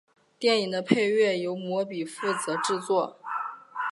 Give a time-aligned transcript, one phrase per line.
[0.39, 3.17] 电影的配乐由魔比负责制作。